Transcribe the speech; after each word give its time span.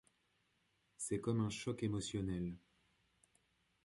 C'est 0.97 1.21
comme 1.21 1.41
un 1.41 1.51
choc 1.51 1.83
émotionnel. 1.83 2.57